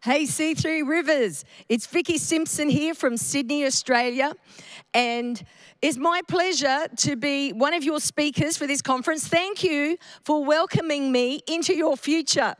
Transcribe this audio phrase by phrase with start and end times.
[0.00, 1.44] Hey, C3 Rivers.
[1.68, 4.32] It's Vicki Simpson here from Sydney, Australia.
[4.94, 5.42] And
[5.82, 9.26] it's my pleasure to be one of your speakers for this conference.
[9.26, 12.54] Thank you for welcoming me into your future.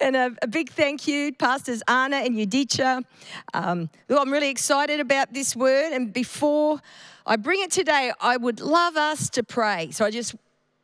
[0.00, 3.04] And a, a big thank you, Pastors Anna and Yudicha.
[3.54, 5.92] Um, I'm really excited about this word.
[5.92, 6.80] And before
[7.24, 9.92] I bring it today, I would love us to pray.
[9.92, 10.34] So I just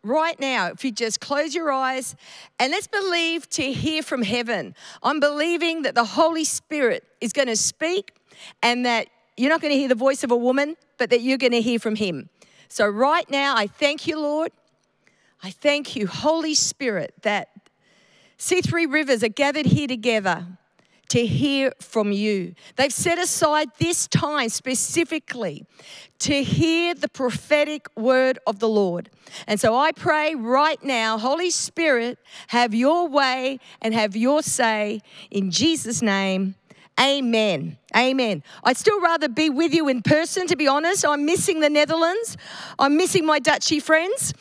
[0.03, 2.17] right now, if you just close your eyes
[2.59, 4.75] and let's believe to hear from heaven.
[5.03, 8.15] I'm believing that the Holy Spirit is going to speak
[8.63, 11.39] and that you're not going to hear the voice of a woman, but that you're
[11.39, 12.29] going to hear from Him.
[12.69, 14.53] So, right now, I thank you, Lord.
[15.43, 17.49] I thank you, Holy Spirit, that
[18.39, 20.47] C3 Rivers are gathered here together
[21.11, 22.55] to hear from you.
[22.77, 25.67] They've set aside this time specifically
[26.21, 29.11] to hear the prophetic word of the Lord.
[29.47, 35.01] And so I pray right now, Holy Spirit, have your way and have your say
[35.31, 36.55] in Jesus' name.
[37.01, 37.79] Amen.
[37.97, 38.45] Amen.
[38.63, 41.05] I'd still rather be with you in person, to be honest.
[41.05, 42.37] I'm missing the Netherlands.
[42.79, 44.33] I'm missing my Dutchy friends.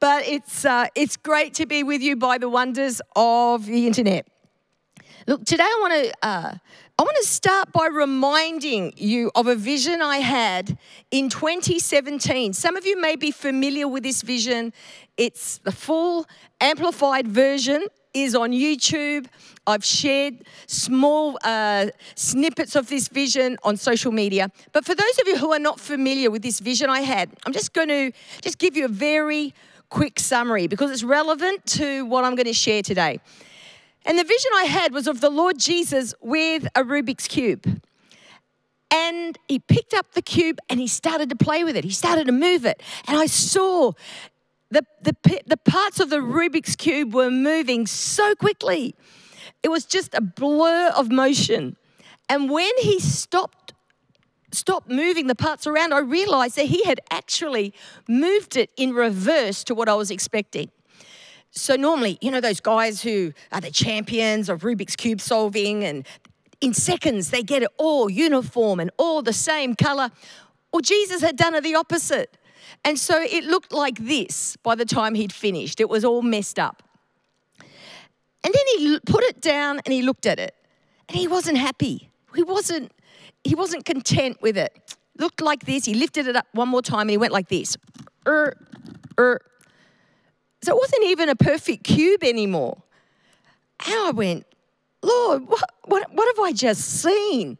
[0.00, 4.26] But it's, uh, it's great to be with you by the wonders of the internet.
[5.28, 6.54] Look, today I want to uh,
[6.98, 10.78] I want to start by reminding you of a vision I had
[11.10, 12.54] in 2017.
[12.54, 14.72] Some of you may be familiar with this vision.
[15.18, 16.24] It's the full
[16.62, 19.26] amplified version is on YouTube.
[19.66, 24.50] I've shared small uh, snippets of this vision on social media.
[24.72, 27.52] But for those of you who are not familiar with this vision I had, I'm
[27.52, 29.52] just going to just give you a very
[29.90, 33.20] quick summary because it's relevant to what I'm going to share today.
[34.08, 37.82] And the vision I had was of the Lord Jesus with a Rubik's Cube.
[38.90, 41.84] And he picked up the cube and he started to play with it.
[41.84, 42.82] He started to move it.
[43.06, 43.92] And I saw
[44.70, 45.14] the, the,
[45.46, 48.94] the parts of the Rubik's Cube were moving so quickly.
[49.62, 51.76] It was just a blur of motion.
[52.30, 53.74] And when he stopped,
[54.52, 57.74] stopped moving the parts around, I realized that he had actually
[58.08, 60.70] moved it in reverse to what I was expecting.
[61.50, 66.06] So normally, you know, those guys who are the champions of Rubik's Cube solving, and
[66.60, 70.10] in seconds they get it all uniform and all the same color.
[70.72, 72.36] Well, Jesus had done it the opposite.
[72.84, 75.80] And so it looked like this by the time he'd finished.
[75.80, 76.82] It was all messed up.
[78.44, 80.54] And then he put it down and he looked at it.
[81.08, 82.10] And he wasn't happy.
[82.34, 82.92] He wasn't
[83.44, 84.96] he wasn't content with it.
[85.16, 85.84] Looked like this.
[85.84, 87.76] He lifted it up one more time and he went like this.
[88.26, 88.54] Er,
[89.18, 89.40] er,
[90.62, 92.82] so it wasn't even a perfect cube anymore.
[93.86, 94.46] And I went,
[95.02, 97.58] Lord, what, what, what have I just seen?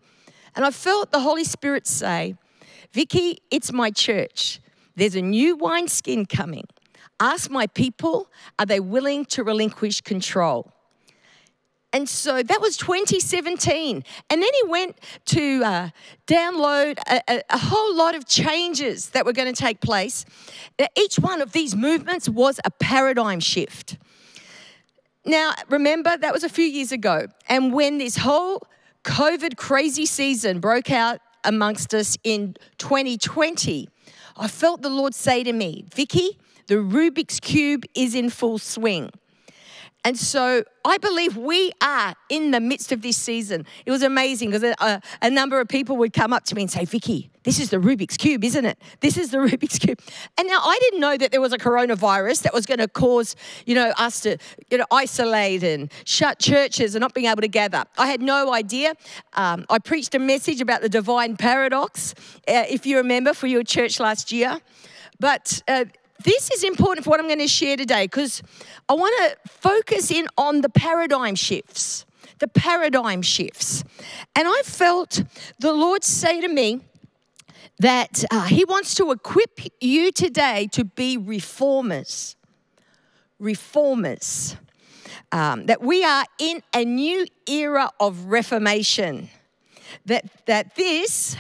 [0.57, 2.37] And I felt the Holy Spirit say,
[2.93, 4.61] Vicki, it's my church.
[4.97, 6.67] There's a new wineskin coming.
[7.21, 10.73] Ask my people, are they willing to relinquish control?
[11.93, 14.05] And so that was 2017.
[14.29, 15.91] And then he went to uh,
[16.27, 20.27] download a, a, a, whole lot of changes that were going to take place.
[20.97, 23.97] Each one of these movements was a paradigm shift.
[25.25, 27.27] Now, remember, that was a few years ago.
[27.49, 28.67] And when this whole
[29.05, 33.89] COVID crazy season broke out amongst us in 2020,
[34.37, 39.11] I felt the Lord say to me, Vicki, the Rubik's Cube is in full swing.
[40.09, 43.67] And so I believe we are in the midst of this season.
[43.85, 46.71] It was amazing because a, a, number of people would come up to me and
[46.71, 48.79] say, Vicki, this is the Rubik's Cube, isn't it?
[49.01, 50.01] This is the Rubik's Cube.
[50.39, 53.37] And now I didn't know that there was a coronavirus that was going to cause,
[53.67, 54.39] you know, us to,
[54.71, 57.85] you know, isolate and shut churches and not being able to gather.
[57.99, 58.95] I had no idea.
[59.35, 62.15] Um, I preached a message about the divine paradox,
[62.49, 64.59] uh, if you remember, for your church last year.
[65.21, 65.85] But uh,
[66.25, 68.43] this is important for what I'm going to share today because
[68.89, 72.05] I want to focus in on the paradigm shifts.
[72.39, 73.85] The paradigm shifts.
[74.35, 75.23] And I felt
[75.59, 76.81] the Lord say to me
[77.79, 82.37] that uh, He wants to equip you today to be reformers.
[83.39, 84.57] Reformers.
[85.31, 89.29] Um, that we are in a new era of reformation.
[90.07, 91.37] That, that this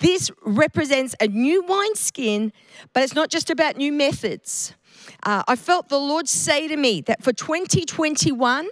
[0.00, 2.52] this represents a new wineskin,
[2.92, 4.74] but it's not just about new methods.
[5.22, 8.68] Uh, I felt the Lord say to me that for 2021,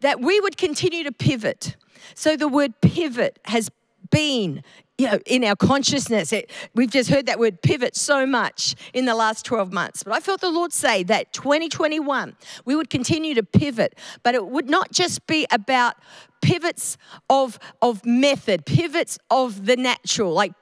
[0.00, 1.76] that we would continue to pivot.
[2.14, 3.70] So the word pivot has
[4.10, 4.62] been
[5.00, 6.30] you know, in our consciousness.
[6.30, 10.02] It, we've just heard that word pivot so much in the last 12 months.
[10.02, 12.36] But I felt the Lord say that 2021,
[12.66, 15.94] we would continue to pivot, but it would not just be about
[16.42, 16.98] pivots
[17.30, 20.52] of, of method, pivots of the natural, like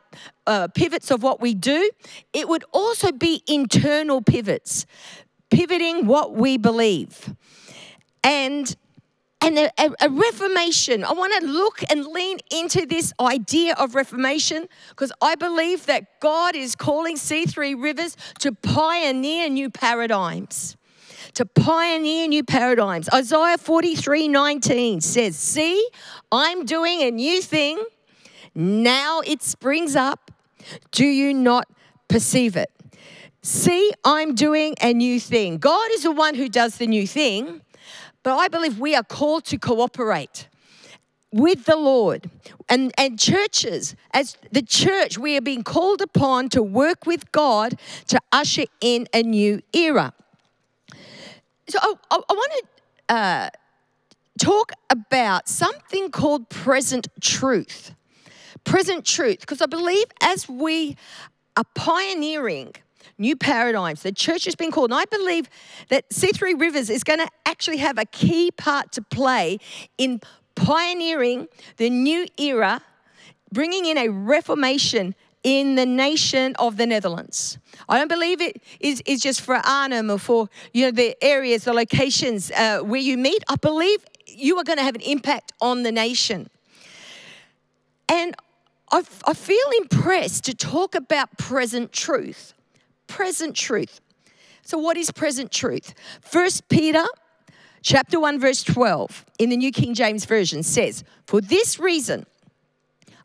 [0.46, 1.90] uh, pivots of what we do.
[2.32, 4.86] It would also be internal pivots,
[5.50, 7.34] pivoting what we believe.
[8.22, 8.76] And
[9.40, 11.04] and a, a, a, reformation.
[11.04, 16.20] I want to look and lean into this idea of reformation because I believe that
[16.20, 20.76] God is calling C3 Rivers to pioneer new paradigms.
[21.34, 23.08] To pioneer new paradigms.
[23.12, 25.88] Isaiah 43 19 says, See,
[26.32, 27.82] I'm doing a new thing.
[28.54, 30.30] Now it springs up.
[30.90, 31.68] Do you not
[32.08, 32.70] perceive it?
[33.42, 35.58] See, I'm doing a new thing.
[35.58, 37.62] God is the one who does the new thing.
[38.28, 40.48] But I believe we are called to cooperate
[41.32, 42.28] with the Lord.
[42.68, 47.78] And, and churches, as the church, we are being called upon to work with God
[48.08, 50.12] to usher in a new era.
[51.68, 53.48] So I, I, I want to uh,
[54.38, 57.94] talk about something called present truth.
[58.64, 60.98] Present truth, because I believe as we
[61.56, 62.74] are pioneering
[63.18, 64.02] new paradigms.
[64.02, 64.90] The church has been called.
[64.90, 65.48] And I believe
[65.88, 69.58] that C3 Rivers is going to actually have a key part to play
[69.98, 70.20] in
[70.54, 72.82] pioneering the new era,
[73.52, 77.58] bringing in a reformation in the nation of the Netherlands.
[77.88, 81.64] I don't believe it is, is just for Arnhem or for you know the areas,
[81.64, 83.44] the locations uh, where you meet.
[83.48, 86.50] I believe you are going to have an impact on the nation.
[88.08, 88.34] And
[88.90, 92.54] I, I feel impressed to talk about present truth
[93.08, 94.00] present truth.
[94.62, 95.94] So, what is present truth?
[96.20, 97.04] First Peter
[97.82, 102.26] chapter 1, verse 12 in the New King James Version says, For this reason,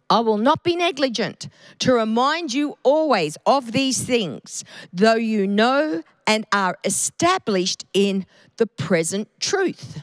[0.10, 1.50] I will not be negligent
[1.80, 8.26] to remind you always of these things, though you know and are established in
[8.58, 10.02] the present truth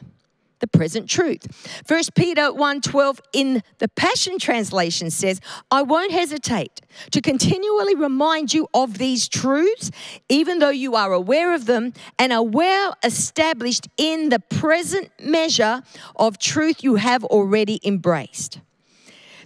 [0.61, 1.45] the present truth.
[1.85, 6.79] First Peter 1:12 in the Passion translation says, "I won't hesitate
[7.11, 9.91] to continually remind you of these truths
[10.29, 15.83] even though you are aware of them and are well established in the present measure
[16.15, 18.59] of truth you have already embraced."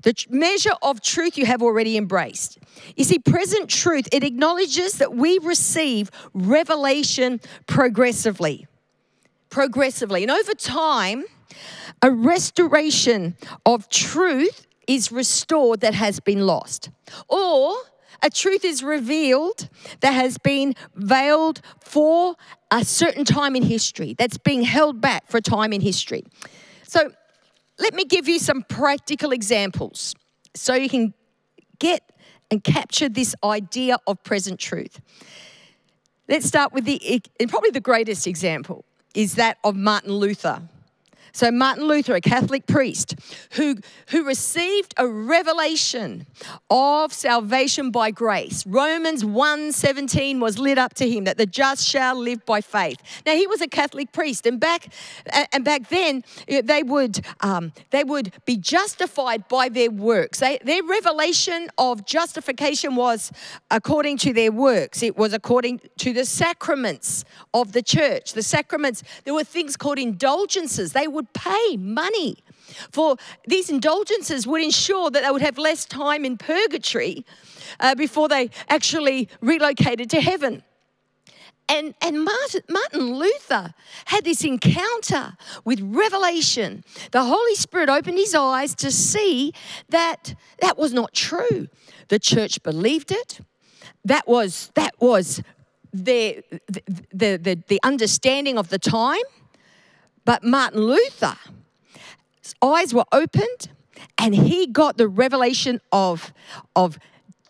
[0.03, 2.59] The measure of truth you have already embraced.
[2.95, 8.67] You see, present truth, it acknowledges that we receive revelation progressively
[9.55, 10.21] progressively.
[10.21, 11.23] And over time,
[12.01, 16.89] a restoration of truth is restored that has been lost.
[17.29, 17.73] Or
[18.21, 19.69] a truth is revealed
[20.01, 22.35] that has been veiled for
[22.69, 26.25] a certain time in history, that's being held back for a time in history.
[26.83, 27.11] So,
[27.79, 30.15] let me give you some practical examples
[30.53, 31.13] so you can
[31.79, 32.01] get
[32.51, 34.99] and capture this idea of present truth.
[36.27, 38.83] Let's start with the probably the greatest example
[39.15, 40.61] is that of Martin Luther.
[41.35, 43.13] So Martin Luther, a Catholic priest,
[43.51, 43.75] who,
[44.07, 46.27] who received a revelation
[46.69, 48.65] of salvation by grace.
[48.65, 53.01] Romans 1:17 was lit up to him that the just shall live by faith.
[53.25, 54.87] Now he was a Catholic priest, and back
[55.51, 60.39] and back then they would um, they would be justified by their works.
[60.39, 63.33] They, their revelation of justification was
[63.69, 65.03] according to their works.
[65.03, 68.31] It was according to the sacraments of the church.
[68.31, 69.03] The sacraments.
[69.25, 70.93] There were things called indulgences.
[70.93, 72.37] They would would pay money
[72.91, 73.17] for
[73.47, 77.25] these indulgences would ensure that they would have less time in purgatory
[77.79, 80.63] uh, before they actually relocated to heaven.
[81.67, 82.63] And, and Martin,
[82.93, 83.73] Luther
[84.05, 86.83] had this encounter with revelation.
[87.11, 89.51] The Holy Spirit opened his eyes to see
[89.89, 91.67] that that was not true.
[92.09, 93.39] The church believed it.
[94.03, 95.41] That was, that was
[95.91, 96.43] the,
[97.11, 99.23] the, the, the understanding of the time.
[100.25, 101.35] But Martin Luther's
[102.61, 103.69] eyes were opened
[104.17, 106.33] and he got the revelation of,
[106.75, 106.97] of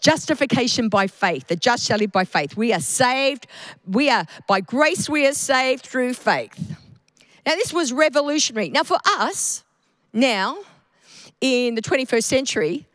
[0.01, 1.48] justification by faith.
[1.48, 2.55] The just shall live by faith.
[2.55, 3.48] We are saved.
[3.88, 6.77] We are, by grace, we are saved through faith.
[7.46, 8.70] Now, this was revolutionary.
[8.70, 9.63] Now, for us,
[10.13, 10.58] now,
[11.41, 12.88] in the 21st century,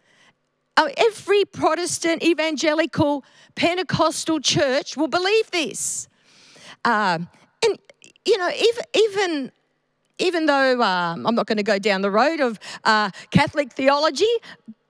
[0.77, 6.09] uh, every Protestant, evangelical, Pentecostal church will believe this.
[6.85, 7.29] Um,
[7.65, 7.79] and,
[8.25, 9.53] you know, even, even
[10.21, 14.31] even though um, I'm not going to go down the road of uh, Catholic theology,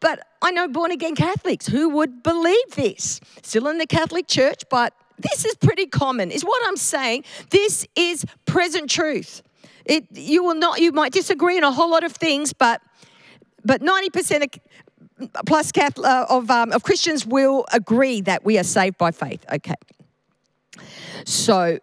[0.00, 3.20] but I know born again Catholics who would believe this.
[3.42, 7.24] Still in the Catholic Church, but this is pretty common, is what I'm saying.
[7.50, 9.42] This is present truth.
[9.84, 12.80] It, you will not, you might disagree on a whole lot of things, but
[13.64, 14.42] but 90%
[15.20, 19.10] of, plus Catholic, uh, of, um, of Christians will agree that we are saved by
[19.10, 19.44] faith.
[19.52, 19.74] Okay.
[21.24, 21.78] So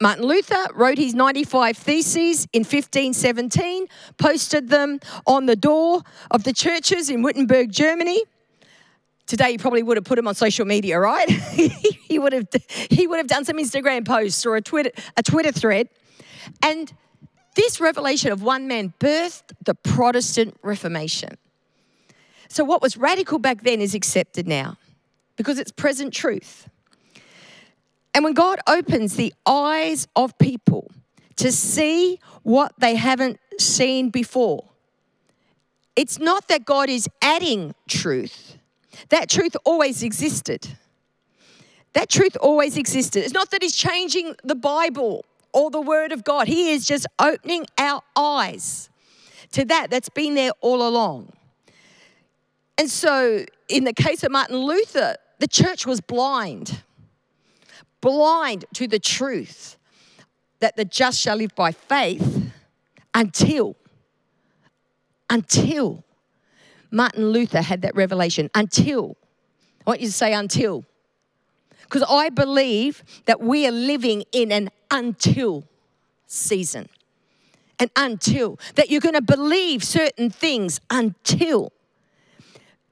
[0.00, 3.86] Martin Luther wrote his 95 Theses in 1517,
[4.18, 8.22] posted them on the door of the churches in Wittenberg, Germany.
[9.26, 11.30] Today, he probably would have put them on social media, right?
[11.30, 12.48] he, would have,
[12.90, 15.88] he would have done some Instagram posts or a Twitter, a Twitter thread.
[16.60, 16.92] And
[17.54, 21.38] this revelation of one man birthed the Protestant Reformation.
[22.48, 24.76] So, what was radical back then is accepted now
[25.36, 26.68] because it's present truth.
[28.14, 30.90] And when God opens the eyes of people
[31.36, 34.64] to see what they haven't seen before,
[35.96, 38.56] it's not that God is adding truth,
[39.08, 40.76] that truth always existed.
[41.94, 43.24] That truth always existed.
[43.24, 47.06] It's not that He's changing the Bible or the Word of God, He is just
[47.18, 48.90] opening our eyes
[49.52, 51.32] to that that's been there all along.
[52.76, 56.82] And so, in the case of Martin Luther, the church was blind,
[58.04, 59.78] blind to the truth
[60.60, 62.52] that the just shall live by faith
[63.14, 63.76] until,
[65.30, 66.04] until
[66.90, 68.50] Martin Luther had that revelation.
[68.54, 69.16] Until.
[69.86, 70.84] I want you to say until.
[71.84, 75.64] Because I believe that we are living in an until
[76.26, 76.90] season.
[77.78, 78.58] And until.
[78.74, 81.72] That you're going to believe certain things until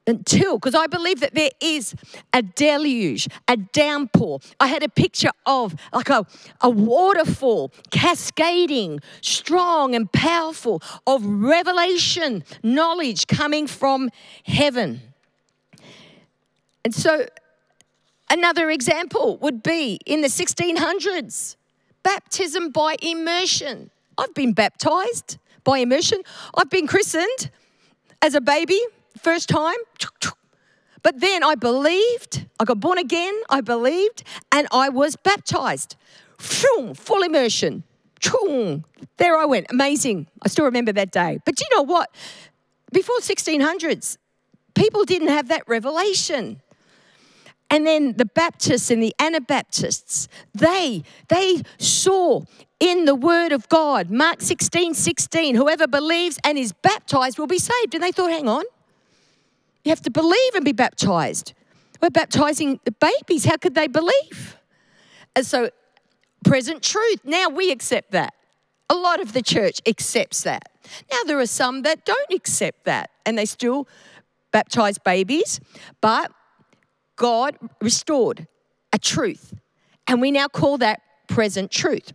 [0.06, 1.94] until, because I believe that there is
[2.32, 4.40] a deluge, a downpour.
[4.58, 6.26] I had a picture of like a,
[6.60, 14.10] a waterfall cascading, strong and powerful, of revelation, knowledge coming from
[14.44, 15.00] heaven.
[16.84, 17.26] And so,
[18.28, 21.56] another example would be in the 1600s
[22.02, 23.90] baptism by immersion.
[24.18, 26.22] I've been baptized by immersion,
[26.56, 27.50] I've been christened
[28.20, 28.80] as a baby
[29.18, 29.76] first time.
[31.02, 35.96] But then I believed, I got born again, I believed, and I was baptized.
[36.38, 37.84] Full immersion.
[39.16, 39.66] There I went.
[39.70, 40.28] Amazing.
[40.42, 41.38] I still remember that day.
[41.44, 42.14] But you know what?
[42.92, 44.16] Before 1600s,
[44.74, 46.60] people didn't have that revelation.
[47.70, 52.42] And then the Baptists and the Anabaptists, they, they saw
[52.78, 57.58] in the word of God, Mark 16, 16, whoever believes and is baptized will be
[57.58, 57.94] saved.
[57.94, 58.64] And they thought, hang on,
[59.84, 61.54] you have to believe and be baptized.
[62.00, 63.44] We're baptizing the babies.
[63.44, 64.56] How could they believe?
[65.34, 65.70] And so,
[66.44, 67.20] present truth.
[67.24, 68.34] Now we accept that.
[68.90, 70.70] A lot of the church accepts that.
[71.10, 73.88] Now, there are some that don't accept that and they still
[74.52, 75.60] baptize babies,
[76.00, 76.32] but
[77.16, 78.46] God restored
[78.92, 79.54] a truth.
[80.06, 82.12] And we now call that present truth.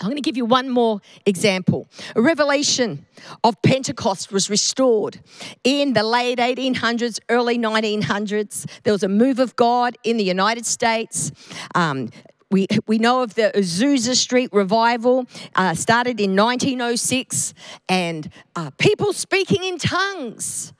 [0.00, 1.88] I'm going to give you one more example.
[2.16, 3.06] A revelation
[3.44, 5.20] of Pentecost was restored
[5.62, 8.68] in the late 1800s, early 1900s.
[8.82, 11.30] There was a move of God in the United States.
[11.74, 12.10] Um,
[12.50, 17.54] we, we know of the Azusa Street revival, uh, started in 1906,
[17.88, 20.72] and uh, people speaking in tongues.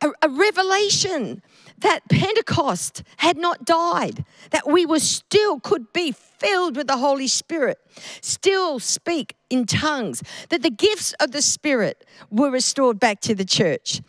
[0.00, 1.42] A, a revelation
[1.78, 7.28] that Pentecost had not died, that we were still could be filled with the Holy
[7.28, 7.78] Spirit,
[8.20, 13.44] still speak in tongues, that the gifts of the Spirit were restored back to the
[13.44, 14.00] church.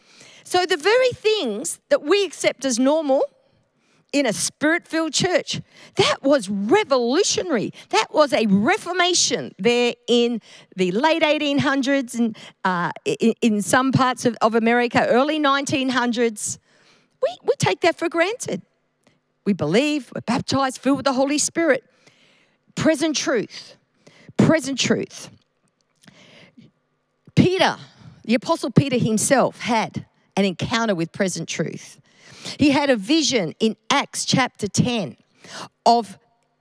[0.44, 3.24] So the very things that we accept as normal
[4.12, 5.62] in a spirit filled church.
[5.96, 7.74] That was revolutionary.
[7.90, 10.42] That was a reformation there in
[10.76, 16.58] the late 1800s and uh, in, in, some parts of, of America, early 1900s.
[17.22, 18.62] We, we take that for granted.
[19.46, 21.84] We believe, we're baptized, filled with the Holy Spirit.
[22.80, 23.76] Present truth.
[24.38, 25.30] Present truth.
[27.36, 27.76] Peter,
[28.24, 30.06] the Apostle Peter himself, had
[30.38, 32.00] an encounter with present truth.
[32.58, 35.18] He had a vision in Acts chapter 10
[35.86, 36.18] of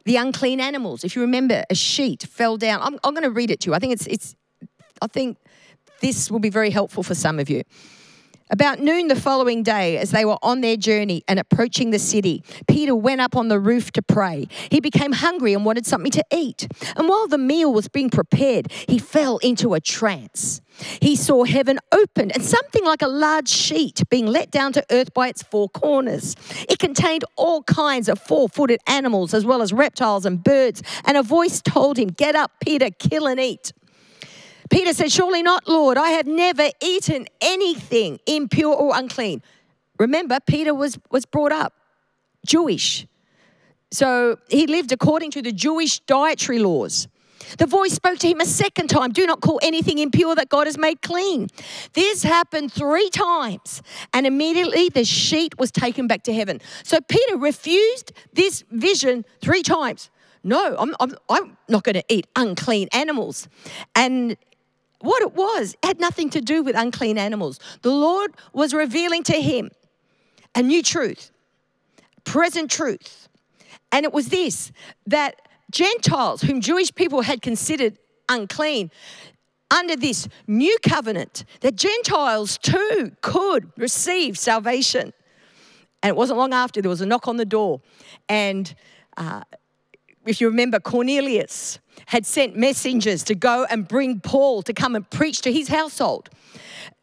[0.06, 1.04] the unclean animals.
[1.04, 2.80] If you remember, a sheet fell down.
[2.82, 3.74] I'm, I'm going to read it to you.
[3.74, 4.34] I think it's, it's,
[5.00, 5.38] I think
[6.00, 7.62] this will be very helpful for some of you.
[8.50, 12.42] About noon the following day, as they were on their journey and approaching the city,
[12.66, 14.48] Peter went up on the roof to pray.
[14.70, 16.66] He became hungry and wanted something to eat.
[16.96, 20.62] And while the meal was being prepared, he fell into a trance.
[21.02, 25.12] He saw heaven opened and something like a large sheet being let down to earth
[25.12, 26.36] by its four corners.
[26.68, 30.82] It contained all kinds of four footed animals as well as reptiles and birds.
[31.04, 33.72] And a voice told him, Get up, Peter, kill and eat.
[34.70, 35.96] Peter said, Surely not, Lord.
[35.96, 39.42] I have never eaten anything impure or unclean.
[39.98, 41.72] Remember, Peter was, was brought up
[42.46, 43.06] Jewish.
[43.90, 47.08] So he lived according to the Jewish dietary laws.
[47.56, 50.66] The voice spoke to him a second time Do not call anything impure that God
[50.66, 51.48] has made clean.
[51.94, 53.80] This happened three times,
[54.12, 56.60] and immediately the sheet was taken back to heaven.
[56.82, 60.10] So Peter refused this vision three times.
[60.44, 63.48] No, I'm, I'm, I'm not going to eat unclean animals.
[63.94, 64.36] And
[65.00, 67.60] what it was had nothing to do with unclean animals.
[67.82, 69.70] The Lord was revealing to him
[70.54, 71.30] a new truth,
[72.24, 73.28] present truth.
[73.92, 74.72] And it was this
[75.06, 75.40] that
[75.70, 78.90] Gentiles, whom Jewish people had considered unclean,
[79.70, 85.12] under this new covenant that Gentiles too could receive salvation.
[86.02, 87.80] And it wasn't long after there was a knock on the door.
[88.28, 88.74] And
[89.16, 89.42] uh,
[90.26, 95.08] if you remember, Cornelius had sent messengers to go and bring Paul to come and
[95.10, 96.30] preach to his household.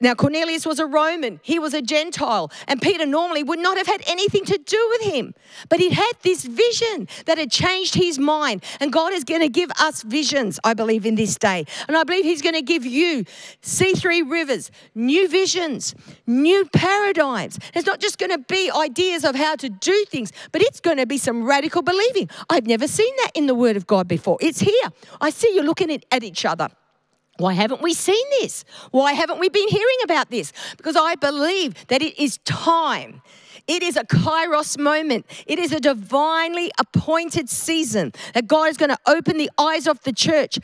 [0.02, 3.88] Now, Cornelius was a Roman, he was a Gentile, and Peter normally would not have
[3.88, 5.34] had anything to do with him.
[5.70, 8.64] But he had this vision that had changed his mind.
[8.82, 11.66] And God is going to give us visions, I believe, in this day.
[11.88, 13.24] And I believe He's going to give you
[13.62, 15.96] C3 Rivers, new visions,
[16.28, 17.58] new paradigms.
[17.74, 20.98] It's not just going to be ideas of how to do things, but it's going
[20.98, 22.30] to be some radical believing.
[22.50, 24.38] I've never seen that in the Word of God before.
[24.42, 25.18] It's here.
[25.22, 26.70] I see you looking at each other.
[27.38, 28.64] Why haven't we seen this?
[28.92, 30.54] Why haven't we been hearing about this?
[30.78, 33.22] Because I believe that it is time.
[33.68, 35.26] It is a kairos moment.
[35.46, 40.02] It is a divinely appointed season that God is going to open the eyes of
[40.04, 40.60] the church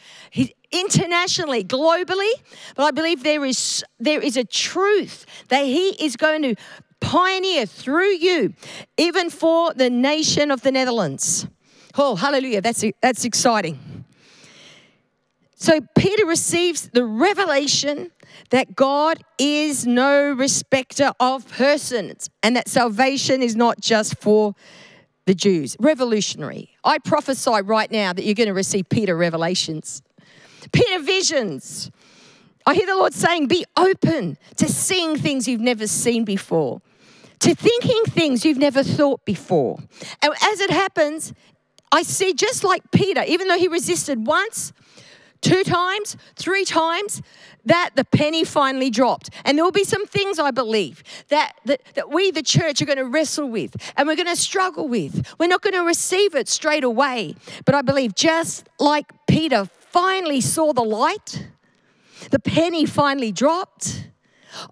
[0.72, 2.32] internationally, globally.
[2.76, 6.56] But I believe there is, there is a truth that He is going to
[7.02, 8.54] pioneer through you,
[8.98, 11.48] even for the nation of the Netherlands.
[11.98, 12.62] Oh, hallelujah.
[12.62, 14.01] That's, that's exciting.
[15.62, 18.10] So Peter receives the revelation
[18.50, 24.56] that God is no respecter of persons and that salvation is not just for
[25.28, 25.78] the Jews.
[25.80, 26.72] Revolutionary.
[26.84, 30.02] I prophesy right now that you're going to receive Peter revelations,
[30.72, 31.92] Peter visions.
[32.66, 36.82] I hear the Lord saying, Be open to seeing things you've never seen before,
[37.38, 39.78] to thinking things you've never thought before.
[40.24, 41.34] And as it happens,
[41.92, 44.74] I see just like Peter, even though he resisted once,
[45.42, 47.22] two times, three times,
[47.66, 49.30] that the penny finally dropped.
[49.46, 52.86] And there will be some things, I believe, that, that, that we, the church, are
[52.86, 55.26] going to wrestle with and we're going to struggle with.
[55.40, 57.36] We're not going to receive it straight away.
[57.66, 61.48] But I believe just like Peter finally saw the light,
[62.30, 64.11] the penny finally dropped.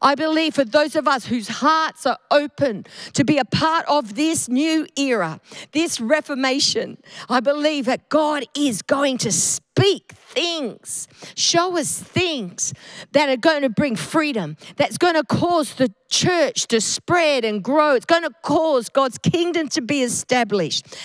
[0.01, 4.15] I believe for those of us whose hearts are open to be a part of
[4.15, 5.39] this new era,
[5.72, 6.98] this reformation,
[7.29, 12.74] I believe that God is going to speak things, show us things
[13.11, 17.63] that are going to bring freedom, that's going to cause the church to spread and
[17.63, 17.96] grow.
[17.96, 20.98] It's going to cause God's kingdom to be established.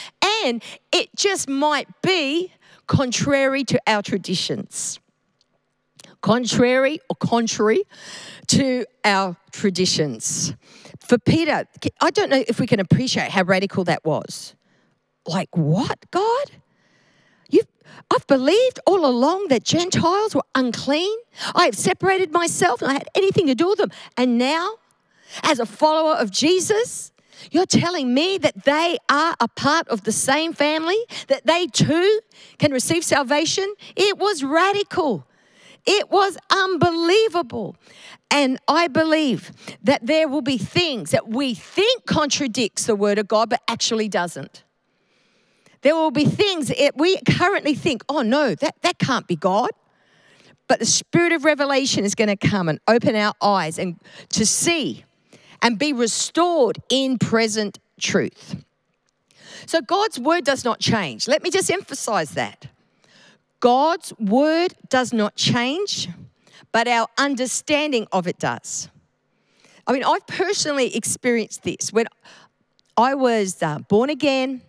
[0.44, 2.52] And it just might be
[2.86, 4.98] contrary to our traditions
[6.24, 7.82] contrary or contrary
[8.46, 10.54] to our traditions.
[11.00, 11.66] For Peter,
[12.00, 14.54] I don't know if we can appreciate how radical that was.
[15.26, 16.46] Like, what, God?
[17.50, 17.66] You've,
[18.10, 21.14] I've believed all along that Gentiles were unclean.
[21.54, 23.90] I have separated myself and I had anything to do with them.
[24.16, 24.76] And now,
[25.42, 27.12] as a follower of Jesus,
[27.50, 32.20] you're telling me that they are a part of the same family, that they too
[32.56, 33.74] can receive salvation?
[33.94, 35.26] It was radical.
[35.86, 37.76] It was unbelievable.
[38.30, 43.28] And I believe that there will be things that we think contradicts the word of
[43.28, 44.64] God, but actually doesn't.
[45.82, 49.70] There will be things that we currently think, oh no, that, that can't be God.
[50.66, 54.46] But the spirit of revelation is going to come and open our eyes and to
[54.46, 55.04] see
[55.60, 58.64] and be restored in present truth.
[59.66, 61.28] So God's word does not change.
[61.28, 62.66] Let me just emphasize that.
[63.64, 66.10] God's word does not change,
[66.70, 68.90] but our understanding of it does.
[69.86, 71.90] I mean, I've personally experienced this.
[71.90, 72.04] When
[72.98, 74.60] I was uh, born again,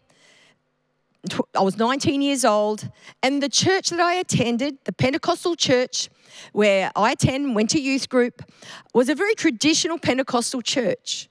[1.53, 2.89] I was 19 years old,
[3.21, 6.07] and the church that I attended, the Pentecostal church
[6.53, 8.49] where I attend, went to youth group,
[8.93, 11.27] was a very traditional Pentecostal church.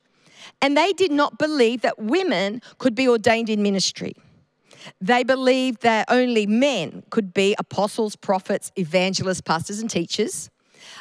[0.61, 4.13] And they did not believe that women could be ordained in ministry.
[5.01, 10.51] They believed that only men could be apostles, prophets, evangelists, pastors, and teachers.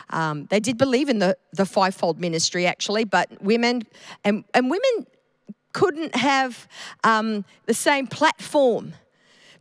[0.09, 3.83] Um, they did believe in the, the fivefold ministry, actually, but women
[4.23, 5.07] and, and women
[5.73, 6.67] couldn't have
[7.03, 8.93] um, the same platform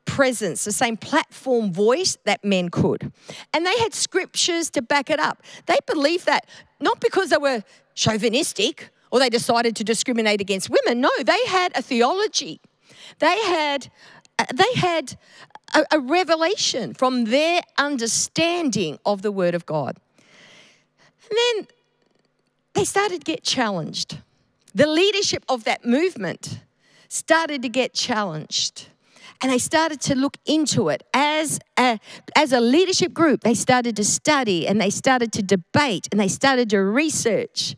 [0.04, 3.12] presence, the same platform voice that men could.
[3.54, 5.42] And they had scriptures to back it up.
[5.66, 6.46] They believed that
[6.80, 7.62] not because they were
[7.94, 11.00] chauvinistic or they decided to discriminate against women.
[11.00, 12.60] No, they had a theology
[13.18, 13.90] they had,
[14.38, 15.16] uh, they had
[15.74, 19.98] a, a revelation from their understanding of the Word of God.
[21.30, 21.66] And then
[22.74, 24.18] they started to get challenged.
[24.74, 26.60] The leadership of that movement
[27.08, 28.88] started to get challenged.
[29.42, 31.98] And they started to look into it as a,
[32.36, 33.42] as a leadership group.
[33.42, 37.74] They started to study and they started to debate and they started to research.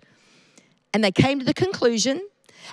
[0.92, 2.20] And they came to the conclusion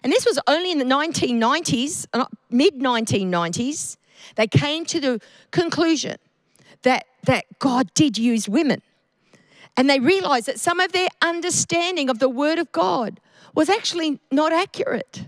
[0.03, 3.97] and this was only in the 1990s, uh, mid 1990s,
[4.35, 6.17] they came to the conclusion
[6.83, 8.81] that, that God did use women
[9.77, 13.19] And they realized that some of their understanding of the Word of God
[13.55, 15.27] was actually not accurate.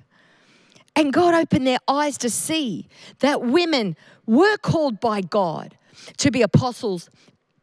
[0.95, 2.88] And God opened their eyes to see
[3.19, 3.95] that women
[4.28, 5.78] were called by God
[6.17, 7.10] to be apostles,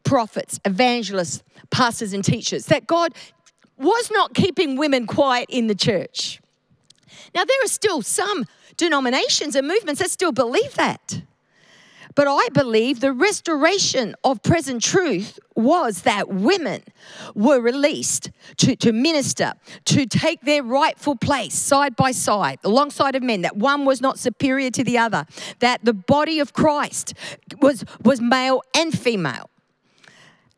[0.03, 2.65] prophets, evangelists, pastors, and teachers.
[2.65, 3.13] That God
[3.77, 6.41] was not keeping women quiet in the church.
[7.33, 8.45] Now, there are still some
[8.77, 11.21] denominations and movements that still believe that.
[12.15, 16.83] But I believe the restoration of present truth was that women
[17.35, 19.53] were released to, to minister,
[19.85, 24.19] to take their rightful place side by side, alongside of men, that one was not
[24.19, 25.25] superior to the other,
[25.59, 27.13] that the body of Christ
[27.61, 29.49] was, was male and female.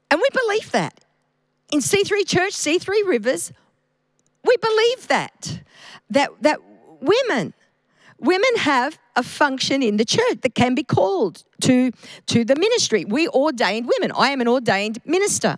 [0.10, 1.06] And we believe that.
[1.72, 3.52] In C3 Church, C3 Rivers,
[4.44, 5.62] we believe that.
[6.14, 6.60] That, that
[7.02, 7.54] women
[8.24, 11.92] women have a function in the church that can be called to,
[12.28, 13.06] to the ministry.
[13.06, 14.12] We ordained women.
[14.16, 15.58] I am an ordained minister.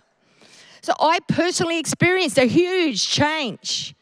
[0.82, 3.94] So I personally experienced a huge change,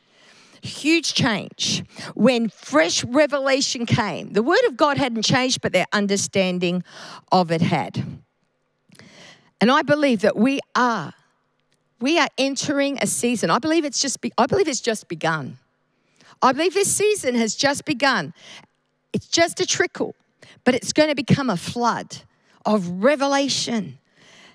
[0.62, 4.32] huge change when fresh revelation came.
[4.32, 6.82] The word of God hadn't changed, but their understanding
[7.30, 8.04] of it had.
[9.60, 11.14] And I believe that we are,
[12.00, 13.50] we are entering a season.
[13.50, 15.58] I believe it's just, be, I believe it's just begun.
[16.44, 18.34] I believe this season has just begun.
[19.14, 20.14] It's just a trickle,
[20.64, 22.18] but it's going to become a flood
[22.66, 23.98] of revelation.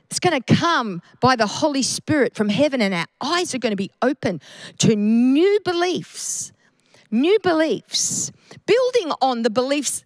[0.05, 3.71] It's going to come by the Holy Spirit from heaven, and our eyes are going
[3.71, 4.39] to be open
[4.77, 6.51] to new beliefs,
[7.09, 8.31] new beliefs,
[8.67, 10.05] building on the beliefs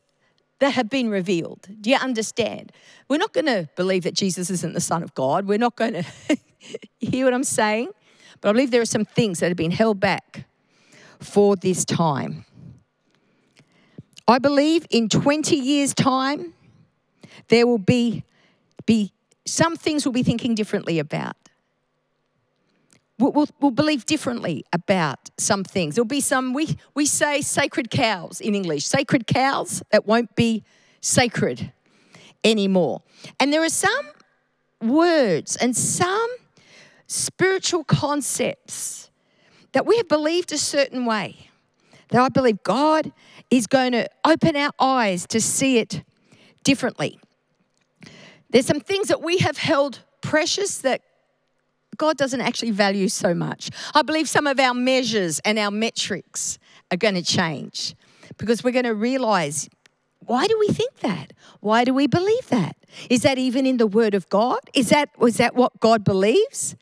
[0.60, 1.68] that have been revealed.
[1.82, 2.72] Do you understand?
[3.10, 5.48] We're not going to believe that Jesus isn't the Son of God.
[5.48, 5.94] We're not going
[6.30, 6.38] to
[7.00, 7.90] hear what I'm saying.
[8.40, 10.46] But I believe there are some things that have been held back
[11.20, 12.46] for this time.
[14.28, 16.54] I believe in 20 years' time,
[17.50, 18.24] there will be,
[18.86, 19.12] be
[19.46, 21.36] some things we'll be thinking differently about.
[23.20, 25.96] We'll, we'll, we'll, believe differently about some things.
[25.96, 30.64] There'll be some, we, we say sacred cows in English, sacred cows that won't be
[31.00, 31.72] sacred
[32.44, 33.04] anymore.
[33.40, 34.08] And there are some
[34.82, 36.30] words and some
[37.08, 39.03] spiritual concepts
[39.74, 41.50] that we have believed a certain way,
[42.10, 43.12] that I believe God
[43.50, 46.04] is going to open our eyes to see it
[46.64, 47.20] differently.
[48.50, 51.02] There's some things that we have held precious that
[51.98, 53.70] God doesn't actually value so much.
[53.94, 56.58] I believe some of our measures and our metrics
[56.92, 57.96] are going to change
[58.38, 59.70] because we're going to realize
[60.26, 61.34] why do we think that?
[61.60, 62.78] Why do we believe that?
[63.10, 64.60] Is that even in the Word of God?
[64.74, 66.76] Is that, is that what God believes?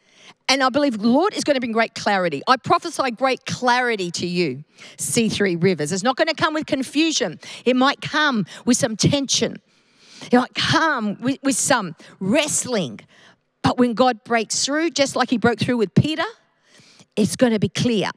[0.51, 2.41] And I believe Lord is going to bring great clarity.
[2.45, 4.65] I prophesy great clarity to you,
[4.97, 5.93] C3 Rivers.
[5.93, 9.61] It's not going to come with confusion, it might come with some tension,
[10.29, 12.99] it might come with, with some wrestling.
[13.61, 16.25] But when God breaks through, just like He broke through with Peter,
[17.15, 18.09] it's going to be clear.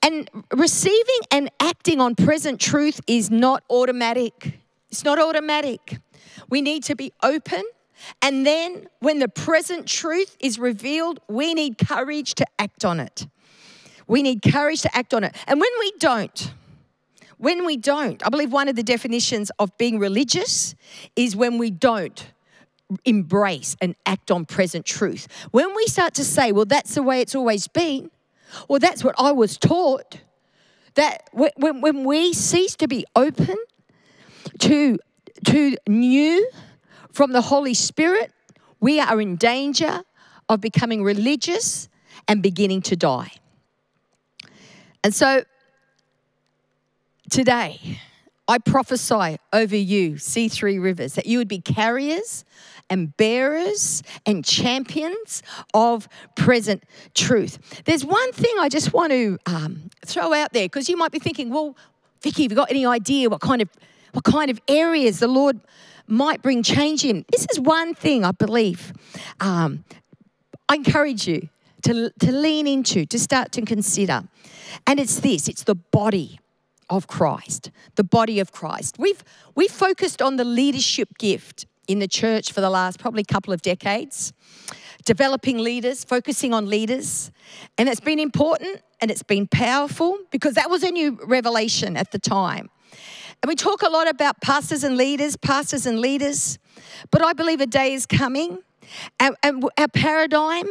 [0.00, 4.58] And receiving and acting on present truth is not automatic.
[4.90, 5.98] It's not automatic.
[6.48, 7.64] We need to be open
[8.22, 13.26] and then when the present truth is revealed, we need courage to act on it.
[14.06, 15.34] We need courage to act on it.
[15.46, 16.52] And when we don't,
[17.38, 20.74] when we don't, I believe one of the definitions of being religious
[21.16, 22.32] is when we don't
[23.04, 25.26] embrace and act on present truth.
[25.50, 28.10] When we start to say, well, that's the way it's always been,
[28.68, 30.20] or that's what I was taught,
[30.94, 33.56] that when, when we cease to be open
[34.60, 34.98] to,
[35.46, 36.48] to new,
[37.14, 38.32] from the Holy Spirit,
[38.80, 40.02] we are in danger
[40.48, 41.88] of becoming religious
[42.26, 43.30] and beginning to die.
[45.04, 45.44] And so
[47.30, 48.00] today,
[48.48, 52.44] I prophesy over you, C3 Rivers, that you would be carriers
[52.90, 56.82] and bearers and champions of present
[57.14, 57.82] truth.
[57.84, 61.20] There's one thing I just want to um, throw out there because you might be
[61.20, 61.76] thinking, well,
[62.22, 63.68] Vicki, have you got any idea what kind of
[64.12, 65.60] what kind of areas the Lord
[66.06, 67.24] might bring change in.
[67.30, 68.92] This is one thing I believe
[69.40, 69.84] um,
[70.68, 71.48] I encourage you
[71.82, 74.24] to, to lean into, to start to consider.
[74.86, 76.40] And it's this it's the body
[76.90, 78.96] of Christ, the body of Christ.
[78.98, 79.22] We've,
[79.54, 83.62] we've focused on the leadership gift in the church for the last probably couple of
[83.62, 84.32] decades,
[85.04, 87.30] developing leaders, focusing on leaders.
[87.78, 92.10] And it's been important and it's been powerful because that was a new revelation at
[92.10, 92.70] the time.
[93.44, 96.58] And we talk a lot about pastors and leaders, pastors and leaders,
[97.10, 98.60] but I believe a day is coming.
[99.20, 100.64] And, and our paradigm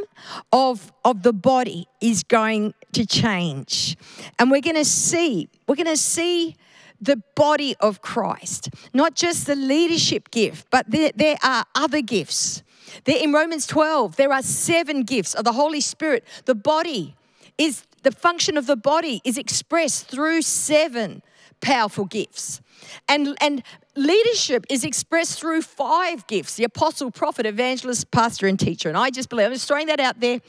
[0.51, 3.95] of, of the body is going to change.
[4.39, 6.55] And we're going to see, we're going to see
[6.99, 12.63] the body of Christ, not just the leadership gift, but there, there are other gifts
[13.03, 16.23] There in Romans 12, there are seven gifts of the Holy Spirit.
[16.45, 17.13] The body
[17.55, 21.21] is the function of the body is expressed through seven
[21.63, 22.61] powerful gifts.
[23.07, 23.63] And, and
[23.95, 28.89] leadership is expressed through five gifts the apostle, prophet, evangelist, pastor, and teacher.
[28.89, 30.41] And I just believe, I'm just throwing that out there.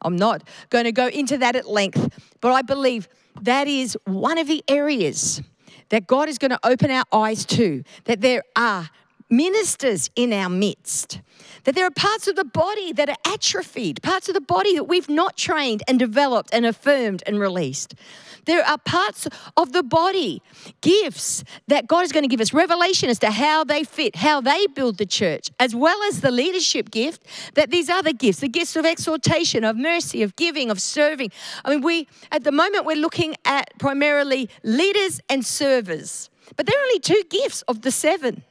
[0.00, 3.08] I'm not going to go into that at length, but I believe
[3.42, 5.40] that is one of the areas
[5.90, 8.90] that God is going to open our eyes to, that there are
[9.28, 11.20] ministers in our midst.
[11.64, 14.84] That there are parts of the body that are atrophied, parts of the body that
[14.84, 17.94] we've not trained and developed and affirmed and released.
[18.44, 20.42] There are parts of the body,
[20.80, 24.40] gifts that God is going to give us revelation as to how they fit, how
[24.40, 27.24] they build the church, as well as the leadership gift,
[27.54, 31.30] that these other gifts, the gifts of exhortation, of mercy, of giving, of serving.
[31.64, 36.76] I mean, we, at the moment, we're looking at primarily leaders and servers, but there
[36.78, 38.42] are only two gifts of the seven.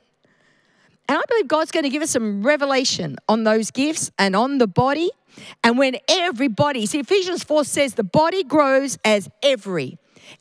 [1.10, 4.60] And I believe God's going to give us some revelation on those gifts and on
[4.60, 5.12] the body.
[5.64, 9.98] And when everybody, see, Ephesians 4 says the body grows as every,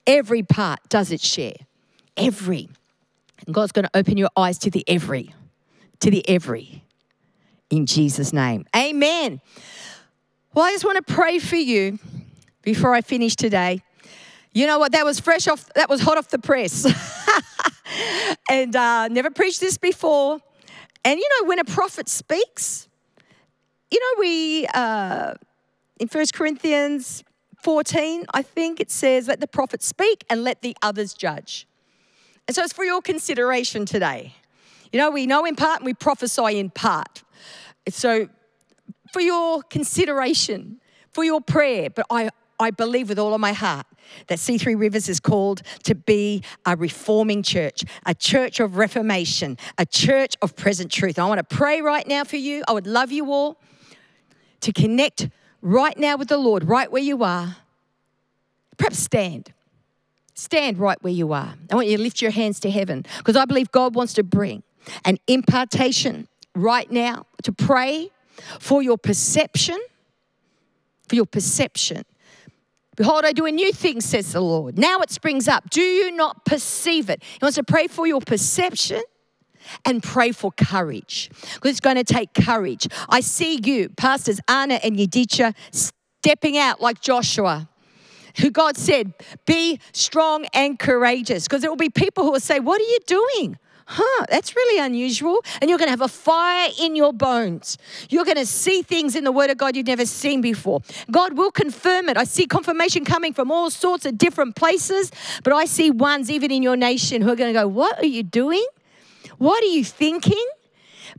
[0.07, 1.55] every part does its share.
[2.17, 2.69] Every.
[3.47, 5.35] And God's going to open your eyes to the every,
[6.01, 6.85] to the every.
[7.71, 8.67] In Jesus' name.
[8.77, 9.41] Amen.
[10.53, 11.99] Well, I just want to pray for you
[12.63, 13.83] before I finish today.
[14.53, 14.93] You know what?
[14.93, 16.85] That was fresh off, that was hot off the press.
[18.51, 20.41] and uh, never preached this before.
[21.05, 22.89] And you know, when a prophet speaks,
[23.91, 25.35] you know, we, uh,
[25.99, 27.25] in 1 Corinthians
[27.63, 31.67] 14, I think it says, let the prophet speak and let the others judge.
[32.49, 34.35] And so it's for your consideration today.
[34.93, 37.23] You know, we know in part and we prophesy in part.
[37.89, 38.29] So
[39.13, 43.87] for your consideration, for your prayer, but I, I believe with all of my heart
[44.27, 49.87] that C3 Rivers is called to be a reforming church, a church of reformation, a
[49.87, 51.19] church of present truth.
[51.19, 52.65] I want to pray right now for you.
[52.67, 53.61] I would love you all
[54.61, 55.29] to connect
[55.63, 57.57] right now with the Lord, right where you are.
[58.77, 59.53] Perhaps stand.
[60.35, 61.55] Stand right where you are.
[61.71, 64.23] I want you to lift your hands to heaven because I believe God wants to
[64.23, 64.63] bring
[65.05, 68.11] an impartation right now to pray
[68.59, 69.79] for your perception,
[71.09, 72.05] for your perception
[73.01, 74.77] Behold, I do a new thing, says the Lord.
[74.77, 75.71] Now it springs up.
[75.71, 77.23] Do you not perceive it?
[77.23, 79.01] He wants to pray for your perception
[79.85, 82.89] and pray for courage because it's going to take courage.
[83.09, 87.69] I see you, Pastors Anna and Yedicha, stepping out like Joshua
[88.39, 89.13] who God said,
[89.45, 91.49] be strong and courageous.
[91.49, 93.59] Because there will be people who will say, What are you doing?
[93.91, 95.43] huh, that's really unusual.
[95.61, 97.77] And you're going to have a fire in your bones.
[98.09, 100.81] You're going to see things in the Word of God you've never seen before.
[101.11, 102.17] God will confirm it.
[102.17, 105.11] I see confirmation coming from all sorts of different places,
[105.43, 108.07] but I see ones even in your nation who are going to go, What are
[108.07, 108.65] you doing?
[109.39, 110.47] What are you thinking?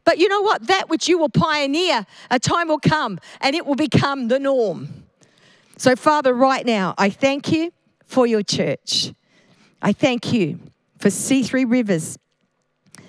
[0.04, 0.68] But you know what?
[0.68, 5.06] That which you will pioneer, a time will come and it will become the norm.
[5.78, 7.72] So, Father, right now, I thank you
[8.06, 9.14] for your church.
[9.82, 10.60] I thank you
[11.00, 12.18] for C3 Rivers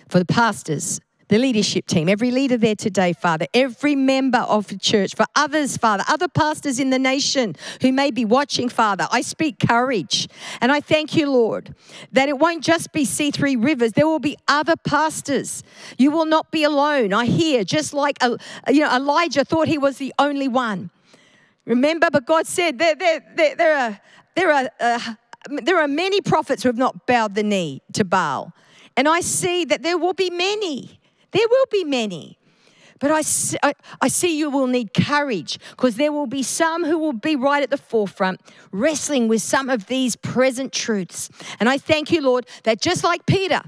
[0.08, 1.00] for the pastors,
[1.32, 5.78] the leadership team, every leader there today, Father, every member of the church, for others,
[5.78, 9.08] Father, other pastors in the nation who may be watching, Father.
[9.10, 10.28] I speak courage.
[10.60, 11.74] And I thank you, Lord,
[12.12, 15.62] that it won't just be C3 Rivers, there will be other pastors.
[15.96, 17.14] You will not be alone.
[17.14, 18.36] I hear, just like uh,
[18.68, 20.90] you know, Elijah thought he was the only one.
[21.64, 24.00] Remember, but God said there, there, there, there are,
[24.36, 25.14] there are, uh,
[25.62, 28.52] there are many prophets who have not bowed the knee to Baal.
[28.98, 30.98] And I see that there will be many.
[31.32, 32.38] There will be many.
[33.00, 36.96] But I, I, I see you will need courage because there will be some who
[36.96, 38.40] will be right at the forefront
[38.70, 41.28] wrestling with some of these present truths.
[41.58, 43.60] And I thank you, Lord, that just like Peter,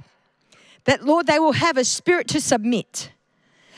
[0.85, 3.11] that, Lord, they will have a spirit to submit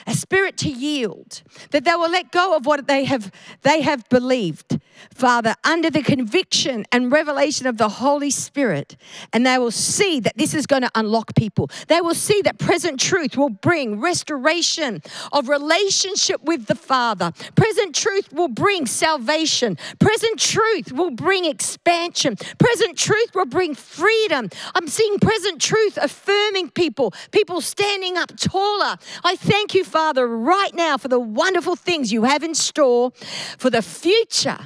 [0.07, 4.09] a spirit to yield, that they will let go of what they have, they have
[4.09, 4.79] believed,
[5.15, 8.97] Father, under the conviction and revelation of the Holy Spirit.
[9.33, 11.71] And they will see that this is going to unlock people.
[11.89, 17.33] They will see that present truth will bring restoration of relationship with the Father.
[17.55, 19.77] Present truth will bring salvation.
[19.99, 22.37] Present truth will bring expansion.
[22.59, 24.49] Present truth will bring freedom.
[24.75, 28.97] I'm seeing present truth affirming people, people standing up taller.
[29.25, 33.13] I thank you, Father, right now for the wonderful things you have in store
[33.57, 34.59] for the future,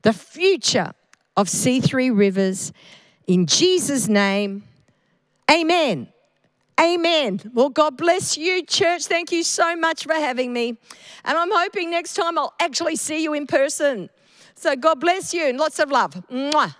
[0.00, 0.94] the future
[1.36, 2.72] of C3 Rivers.
[3.26, 4.64] In Jesus' name,
[5.50, 6.08] amen.
[6.80, 7.42] Amen.
[7.52, 9.04] Well, God bless you, church.
[9.04, 10.78] Thank you so much for having me.
[11.26, 14.08] And I'm hoping next time I'll actually see you in person.
[14.54, 16.12] So God bless you and lots of love.
[16.32, 16.74] Mwah.